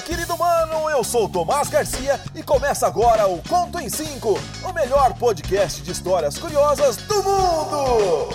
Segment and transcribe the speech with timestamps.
[0.00, 5.14] querido mano, eu sou Tomás Garcia e começa agora o Conto em 5, o melhor
[5.14, 8.28] podcast de histórias curiosas do mundo!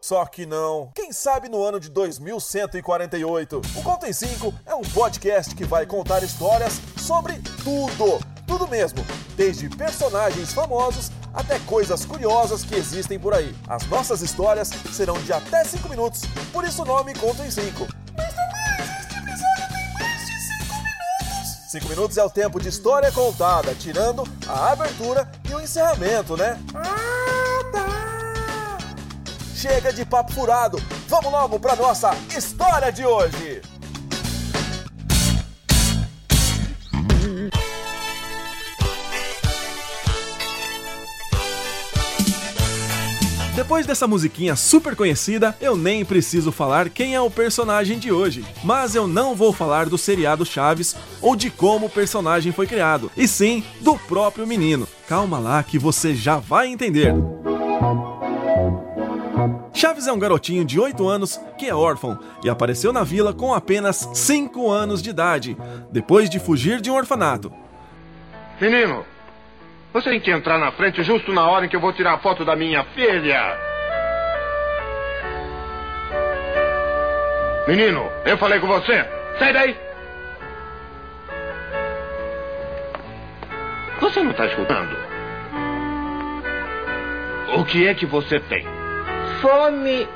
[0.00, 0.90] Só que não.
[0.94, 3.62] Quem sabe no ano de 2148?
[3.76, 8.20] O Conto em 5 é um podcast que vai contar histórias sobre tudo.
[8.46, 13.54] Tudo mesmo, desde personagens famosos até coisas curiosas que existem por aí.
[13.66, 16.22] As nossas histórias serão de até 5 minutos,
[16.52, 17.86] por isso o nome Conto em 5.
[21.72, 26.60] 5 minutos é o tempo de história contada, tirando a abertura e o encerramento, né?
[26.74, 28.78] Ah, tá!
[29.54, 30.76] Chega de papo furado,
[31.08, 33.62] vamos logo para nossa história de hoje!
[43.54, 48.42] Depois dessa musiquinha super conhecida, eu nem preciso falar quem é o personagem de hoje.
[48.64, 53.10] Mas eu não vou falar do seriado Chaves ou de como o personagem foi criado,
[53.14, 54.88] e sim do próprio menino.
[55.06, 57.12] Calma lá que você já vai entender.
[59.74, 63.52] Chaves é um garotinho de 8 anos que é órfão e apareceu na vila com
[63.52, 65.58] apenas 5 anos de idade,
[65.90, 67.52] depois de fugir de um orfanato.
[68.58, 69.04] Menino,
[69.92, 72.18] você tem que entrar na frente justo na hora em que eu vou tirar a
[72.18, 73.58] foto da minha filha.
[77.66, 79.04] Menino, eu falei com você.
[79.38, 79.76] Sai daí.
[84.00, 84.96] Você não está escutando?
[87.54, 88.66] O que é que você tem?
[89.40, 90.08] Fome.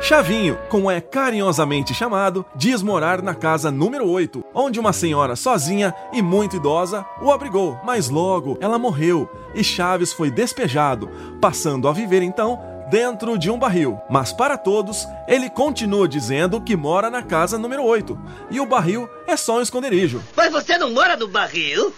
[0.00, 5.94] Chavinho, como é carinhosamente chamado, diz morar na casa número 8, onde uma senhora sozinha
[6.12, 11.10] e muito idosa o abrigou, mas logo ela morreu e Chaves foi despejado,
[11.40, 14.00] passando a viver então dentro de um barril.
[14.08, 18.18] Mas para todos, ele continua dizendo que mora na casa número 8
[18.50, 20.22] e o barril é só um esconderijo.
[20.34, 21.92] Mas você não mora no barril?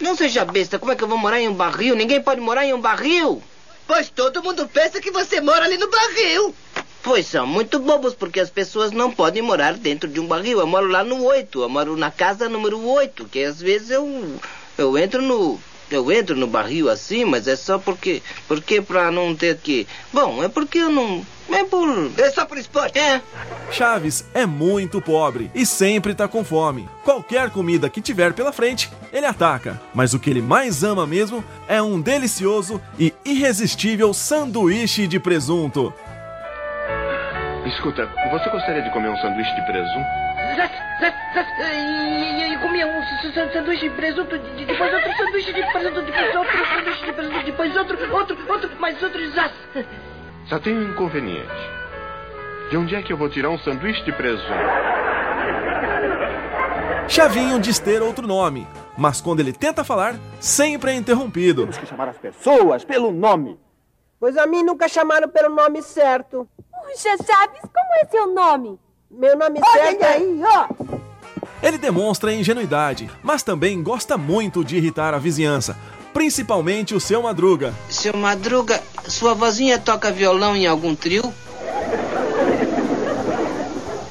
[0.00, 1.94] Não seja besta, como é que eu vou morar em um barril?
[1.94, 3.40] Ninguém pode morar em um barril.
[3.86, 6.54] Pois todo mundo pensa que você mora ali no barril.
[7.02, 10.60] Pois são muito bobos, porque as pessoas não podem morar dentro de um barril.
[10.60, 14.36] Eu moro lá no 8, eu moro na casa número 8, que às vezes eu,
[14.78, 15.58] eu entro no.
[15.90, 18.22] Eu entro no barril assim, mas é só porque.
[18.46, 19.86] Porque pra não ter que.
[20.12, 21.26] Bom, é porque eu não.
[21.50, 22.10] É por.
[22.16, 22.98] É só por esporte.
[22.98, 23.20] É.
[23.70, 26.88] Chaves é muito pobre e sempre tá com fome.
[27.04, 29.78] Qualquer comida que tiver pela frente, ele ataca.
[29.92, 35.92] Mas o que ele mais ama mesmo é um delicioso e irresistível sanduíche de presunto.
[37.72, 40.06] Escuta, você gostaria de comer um sanduíche de presunto?
[42.50, 43.02] E comia um
[43.52, 48.14] sanduíche de presunto, depois outro sanduíche de presunto, depois outro sanduíche de presunto, depois outro,
[48.14, 49.20] outro, outro, mais outro.
[50.46, 51.48] Só tem um inconveniente.
[52.70, 54.52] De onde é que eu vou tirar um sanduíche de presunto?
[57.08, 58.66] Chavinho diz ter outro nome,
[58.96, 61.62] mas quando ele tenta falar, sempre é interrompido.
[61.62, 63.58] Temos que chamar as pessoas pelo nome.
[64.20, 66.48] Pois a mim nunca chamaram pelo nome certo.
[66.92, 68.78] Puxa, Chaves, como é seu nome?
[69.10, 70.06] Meu nome Olha certo é...
[70.08, 70.68] aí, ó.
[71.62, 75.76] Ele demonstra ingenuidade, mas também gosta muito de irritar a vizinhança,
[76.12, 77.72] principalmente o seu Madruga.
[77.88, 81.32] Seu Madruga, sua vozinha toca violão em algum trio?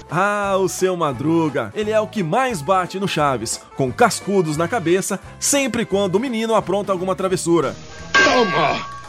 [0.09, 1.71] Ah, o seu Madruga.
[1.75, 6.19] Ele é o que mais bate no Chaves, com cascudos na cabeça, sempre quando o
[6.19, 7.75] menino apronta alguma travessura.
[8.11, 9.00] Toma!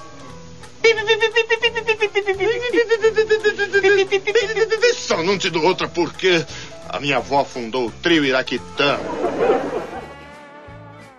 [4.94, 6.44] Só não te dou outra porque
[6.88, 8.98] a minha avó fundou o trio Iraquitã.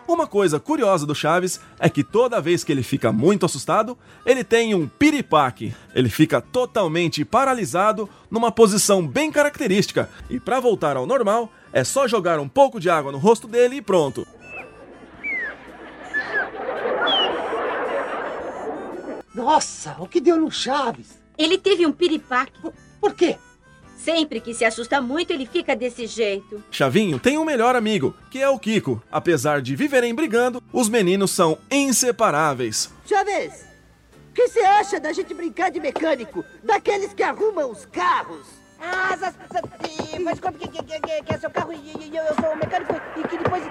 [0.06, 4.44] Uma coisa curiosa do Chaves é que toda vez que ele fica muito assustado, ele
[4.44, 5.74] tem um piripaque.
[5.96, 12.08] Ele fica totalmente paralisado numa posição bem característica, e para voltar ao normal, é só
[12.08, 14.28] jogar um pouco de água no rosto dele e pronto.
[19.44, 21.22] Nossa, o que deu no Chaves?
[21.38, 22.54] Ele teve um piripaque.
[23.02, 23.38] Por quê?
[23.98, 26.64] Sempre que se assusta muito, ele fica desse jeito.
[26.72, 29.02] Chavinho tem um melhor amigo, que é o Kiko.
[29.12, 32.90] Apesar de viverem brigando, os meninos são inseparáveis.
[33.06, 33.66] Chaves,
[34.30, 36.46] o que você acha da gente brincar de mecânico?
[36.64, 38.46] Daqueles que arrumam os carros?
[38.80, 42.54] Ah, faz conta que, que, que, que- que é seu carro e, eu, eu sou
[42.54, 43.64] o mecânico e que depois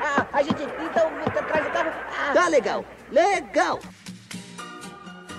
[0.00, 1.90] ah, a gente então tra- traz o carro.
[2.16, 3.80] Ah, Tá legal, legal.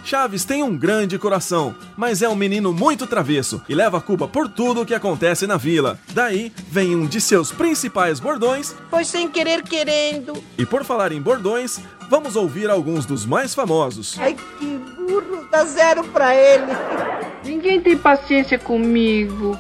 [0.07, 4.25] Chaves tem um grande coração, mas é um menino muito travesso e leva a culpa
[4.25, 6.00] por tudo o que acontece na vila.
[6.13, 10.42] Daí vem um de seus principais bordões, Foi sem querer querendo.
[10.57, 14.15] e por falar em bordões, vamos ouvir alguns dos mais famosos.
[14.18, 15.45] Ai, que burro.
[15.51, 16.71] Dá zero pra ele.
[17.44, 19.59] Ninguém tem paciência comigo.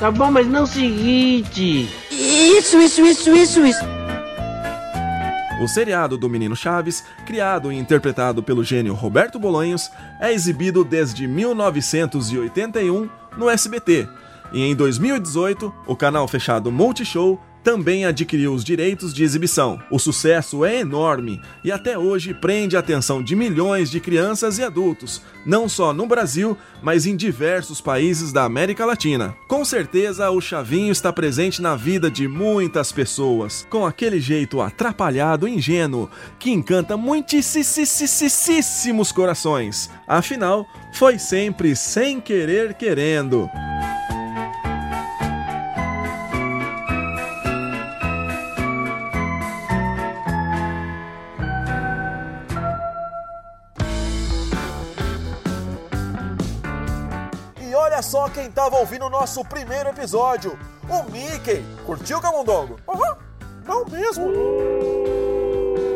[0.00, 1.90] Tá bom, mas não o seguinte.
[2.10, 3.84] Isso, isso, isso, isso, isso.
[5.60, 9.90] O seriado do Menino Chaves, criado e interpretado pelo gênio Roberto Bolanhos,
[10.20, 14.08] é exibido desde 1981 no SBT.
[14.52, 19.80] E em 2018, o canal fechado Multishow também adquiriu os direitos de exibição.
[19.90, 24.62] O sucesso é enorme e até hoje prende a atenção de milhões de crianças e
[24.62, 29.34] adultos, não só no Brasil, mas em diversos países da América Latina.
[29.48, 35.48] Com certeza, o Chavinho está presente na vida de muitas pessoas, com aquele jeito atrapalhado
[35.48, 39.90] e ingênuo que encanta muitíssimos corações.
[40.06, 43.48] Afinal, foi sempre sem querer querendo.
[58.04, 60.58] Só quem estava ouvindo o nosso primeiro episódio,
[60.88, 61.64] o Mickey.
[61.86, 62.76] Curtiu, Camundongo?
[62.86, 63.16] Aham,
[63.66, 64.30] não mesmo.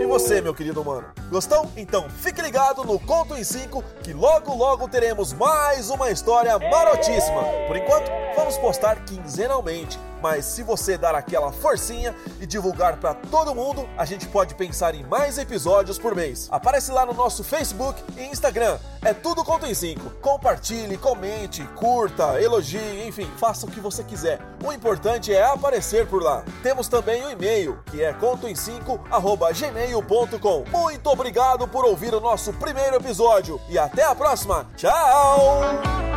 [0.00, 1.08] E você, meu querido mano?
[1.30, 1.70] Gostou?
[1.76, 7.42] Então fique ligado no Conto em 5 que logo logo teremos mais uma história marotíssima.
[7.66, 9.98] Por enquanto, vamos postar quinzenalmente.
[10.22, 14.94] Mas se você dar aquela forcinha e divulgar para todo mundo, a gente pode pensar
[14.94, 16.48] em mais episódios por mês.
[16.50, 18.78] Aparece lá no nosso Facebook e Instagram.
[19.02, 20.10] É tudo Conto em 5.
[20.20, 24.40] Compartilhe, comente, curta, elogie, enfim, faça o que você quiser.
[24.64, 26.44] O importante é aparecer por lá.
[26.62, 30.64] Temos também o e-mail, que é contoem5@gmail.com.
[30.70, 34.66] Muito obrigado por ouvir o nosso primeiro episódio e até a próxima.
[34.76, 36.07] Tchau!